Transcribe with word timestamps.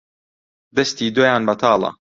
دەستی 0.75 1.07
دۆیان 1.15 1.43
بەتاڵە 1.47 1.91